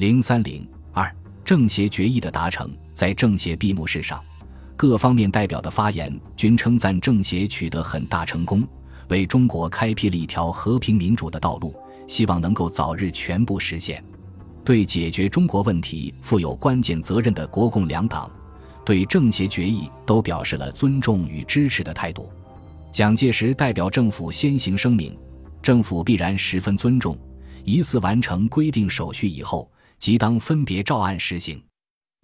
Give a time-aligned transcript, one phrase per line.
[0.00, 1.14] 零三零二
[1.44, 4.18] 政协决议的达成，在政协闭幕式上，
[4.74, 8.66] 各方面代表的发言均称赞政协取得很大成功，
[9.08, 14.02] 为中国开辟了一条和平民主的道路，希望能够早日全部实现。
[14.64, 18.30] 对解决中国问题负有关键责任的国共两党，
[18.86, 22.32] 对政协决议都表示了尊重与支持的态度。
[22.90, 25.14] 蒋介石代表政府先行声明，
[25.60, 27.14] 政府必然十分尊重，
[27.64, 29.70] 一次完成规定手续以后。
[30.00, 31.62] 即当分别照案实行。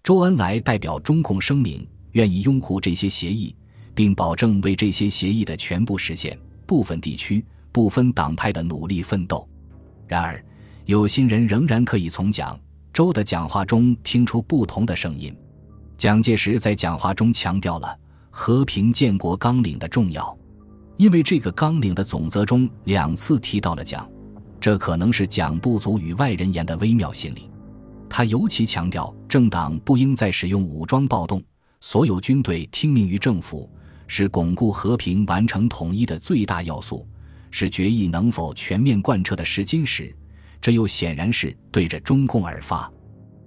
[0.03, 3.55] 周恩来代表中共声明，愿意拥护这些协议，
[3.93, 9.47] 并保证为这些协议的全部实现、部分地区、不分党派的努力奋斗。
[10.07, 10.43] 然而，
[10.85, 12.59] 有心人仍然可以从蒋、
[12.91, 15.35] 周的讲话中听出不同的声音。
[15.97, 17.95] 蒋介石在讲话中强调了
[18.31, 20.35] 和平建国纲领的重要，
[20.95, 24.09] 因为这个纲领的总则中两次提到了蒋，
[24.59, 27.51] 这可能是蒋不足与外人言的微妙心理。
[28.09, 31.43] 他尤其强调，政党不应再使用武装暴动，
[31.81, 33.69] 所有军队听命于政府，
[34.07, 37.07] 是巩固和平、完成统一的最大要素，
[37.51, 40.15] 是决议能否全面贯彻的试金石。
[40.59, 42.91] 这又显然是对着中共而发。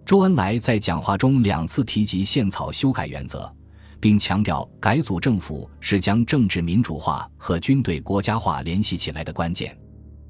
[0.07, 3.53] 周恩来在讲话中两次提及宪草修改原则，
[3.99, 9.77] 并强调改组政府是将政治民主化和军队国家化联系起来的关键。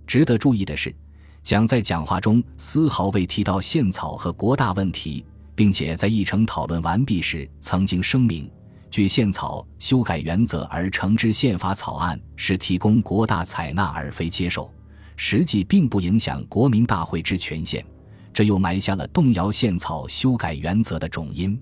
[0.07, 0.95] 值得注意的是。
[1.43, 5.25] 蒋在讲话中丝毫未提到宪草和国大问题，
[5.55, 8.49] 并且在议程讨论完毕时曾经声明，
[8.91, 14.71] 据宪草修改原则而成之宪法草案是提供国大采纳而非接受，
[15.17, 17.85] 实际并不影响国民大会之权限，
[18.33, 21.59] 这又埋下了动摇宪草修改原则的种因。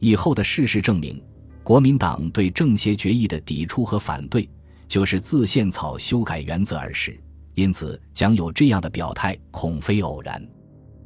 [0.00, 1.22] 以后的事实证明，
[1.62, 4.46] 国民党对政协决议的抵触和反对，
[4.88, 7.18] 就是自宪草修改原则而始。
[7.54, 10.44] 因此，将有这样的表态，恐非偶然。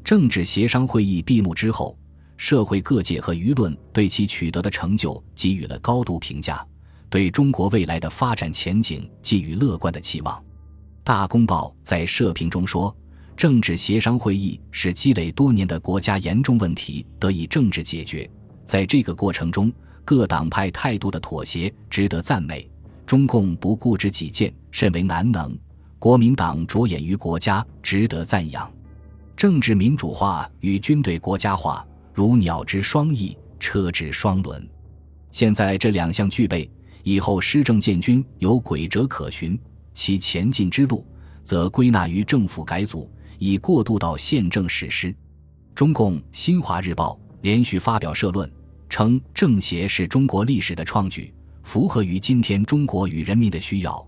[0.02, 1.98] 政治协商会议闭幕之后，
[2.36, 6.66] 社会各界和舆论对其取得的成就给予了高度评价，
[7.10, 10.34] 对中国未来的发展前景寄予乐观的期望。
[11.05, 12.94] 《大公报》在社评中说
[13.36, 18.30] ：“政治协商会议使积累多年的国家严重问题得以政治解决，
[18.64, 19.70] 在这个过程中，
[20.05, 22.70] 各党派态度的妥协值得赞美。
[23.05, 25.55] 中共不固执己见，甚为难能。”
[25.98, 28.70] 国民党着眼于国家，值得赞扬；
[29.36, 34.64] 政治民主化与军队国家化，如鸟之双翼，车之双轮。
[35.33, 36.70] 现在这两项具备，
[37.03, 39.59] 以后施政建军有轨辙可循。
[39.92, 41.05] 其前进之路，
[41.42, 43.11] 则归纳于政府改组，
[43.41, 45.13] 以过渡到宪政实施。
[45.75, 48.48] 中共《新华日报》连续发表社论，
[48.89, 51.35] 称政协是中国历史的创举，
[51.65, 54.08] 符合于今天中国与人民的需要。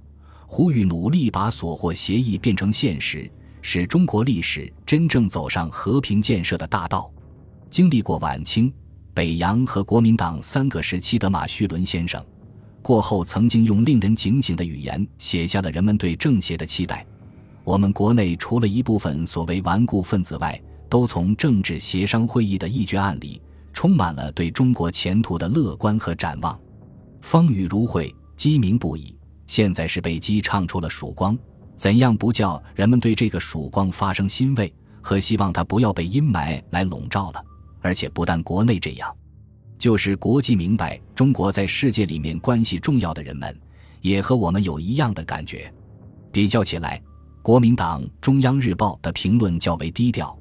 [0.53, 3.31] 呼吁努力把所获协议变成现实，
[3.63, 7.09] 使中国历史真正走上和平建设的大道。
[7.71, 8.71] 经历过晚清、
[9.15, 12.21] 北洋和国民党三个时期的马叙伦先生，
[12.83, 17.07] 过后曾经用令人警醒的语言写下了人们对政协的期待。
[17.63, 23.41] 我们国内除了一部分所谓顽固分子外，都从政治协商会议的议决案里，
[23.73, 26.59] 充满了对中国前途的乐观和展望。
[27.21, 29.15] 风雨如晦，鸡鸣不已。
[29.51, 31.37] 现在是被鸡唱出了曙光，
[31.77, 34.73] 怎样不叫人们对这个曙光发生欣慰
[35.03, 35.53] 和希望？
[35.53, 37.45] 它不要被阴霾来笼罩了。
[37.81, 39.13] 而且不但国内这样，
[39.77, 43.61] 就是国际明白中国在世界里面关系重要的人们，
[44.03, 45.69] 也和我们有一样的感觉。
[46.31, 47.03] 比较起来，
[47.43, 50.39] 国民党中央日报的评论较为低调，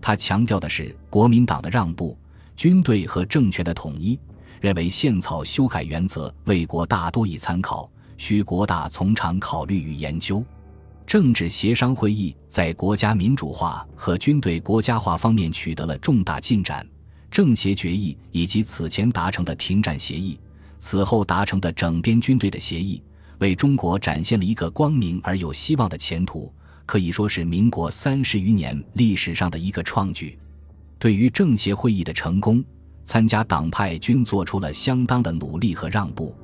[0.00, 2.16] 他强调的是国民党的让步、
[2.54, 4.16] 军队和政权的统一，
[4.60, 7.90] 认为宪草修改原则为国大多以参考。
[8.16, 10.44] 需国大从长考虑与研究，
[11.06, 16.86] 政治协商会议在国家民主化和军队国家化方面取得了重大进展。
[17.30, 20.38] 政协决议以及此前达成的停战协议，
[20.78, 23.02] 此后达成的整编军队的协议，
[23.38, 26.52] 为中国展现了一个光明而有希望的前途，
[26.84, 30.38] 可以说是民国三十余年历史上的一个创举。
[30.98, 32.62] 对于政协会议的成功，
[33.02, 36.36] 参加党派均做出了相当的努力和让步。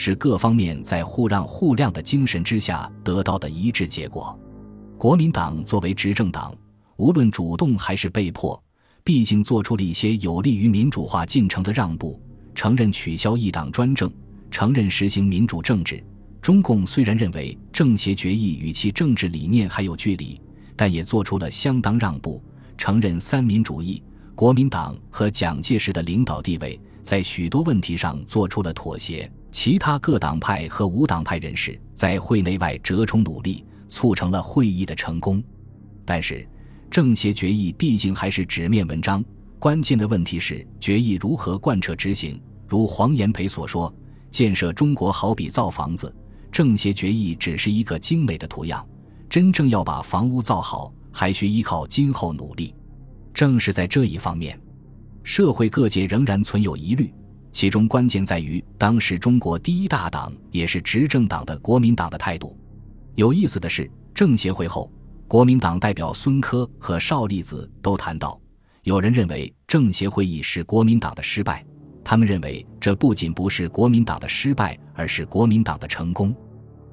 [0.00, 4.38] 是各方面在互让互谅的精神之下得到的一致结果。
[4.96, 6.54] 国民党作为执政党，
[6.98, 8.62] 无论主动还是被迫，
[9.02, 12.22] 毕竟做出了一些有利于民主化进程的让步，
[12.54, 14.08] 承认取消一党专政，
[14.52, 16.00] 承认实行民主政治。
[16.40, 20.40] 中共虽然认为政协决议与其政治理念还有距离，
[20.76, 22.40] 但也做出了相当让步，
[22.76, 24.00] 承认三民主义。
[24.36, 29.28] 国民党和蒋介石的领导地位在许多问题上做出了妥协。
[29.60, 35.42] 其他各党派和无党派人士在会内外折冲努力，促成了会议的成功。
[36.04, 36.48] 但是，
[36.88, 39.20] 政协决议毕竟还是纸面文章，
[39.58, 42.40] 关键的问题是决议如何贯彻执行。
[42.68, 43.92] 如黄炎培所说，
[44.30, 46.14] 建设中国好比造房子，
[46.52, 48.86] 政协决议只是一个精美的图样，
[49.28, 52.72] 真正要把房屋造好，还需依靠今后努力。
[53.34, 54.56] 正是在这一方面，
[55.24, 57.12] 社会各界仍然存有疑虑，
[57.58, 62.56] 其中关键在于当时中国第一大党也是执政党的国民党的态度。
[63.16, 64.88] 有意思的是，政协会后，
[65.26, 68.40] 国民党代表孙科和邵力子都谈到，
[68.84, 71.66] 有人认为政协会议是国民党的失败。
[72.04, 76.32] 他们认为，这不仅不是国民党的失败，而是国民党的成功。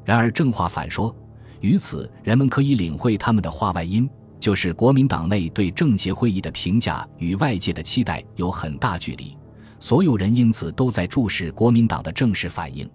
[0.04, 1.16] 然而，正话反说，
[1.62, 4.10] 于此人们可以领会他们的话外音，
[4.40, 9.38] 就是国民党内对政协会议的评价与外界的期待有很大距离，
[9.80, 12.90] 所有人因此都在注视国民党的正式反应。